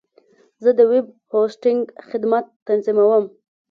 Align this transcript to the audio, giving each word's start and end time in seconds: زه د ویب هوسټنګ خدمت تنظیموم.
زه 0.63 0.69
د 0.77 0.79
ویب 0.91 1.07
هوسټنګ 1.31 1.81
خدمت 2.09 2.45
تنظیموم. 2.67 3.25